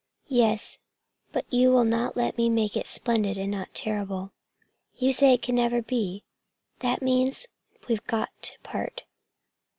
"Yes. 0.31 0.79
But 1.31 1.45
you 1.53 1.71
will 1.71 1.83
not 1.83 2.17
let 2.17 2.35
me 2.35 2.49
make 2.49 2.75
it 2.75 2.87
splendid 2.87 3.37
and 3.37 3.51
not 3.51 3.75
terrible. 3.75 4.31
You 4.95 5.13
say 5.13 5.35
it 5.35 5.47
never 5.49 5.83
can 5.83 5.89
be 5.89 6.23
that 6.79 7.03
means 7.03 7.47
we've 7.87 8.03
got 8.05 8.31
to 8.41 8.59
part. 8.61 9.03